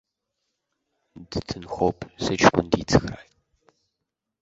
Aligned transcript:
Дҭынхоуп, 1.29 1.97
сыҷкәын 2.23 2.65
дицхрааит. 2.71 3.33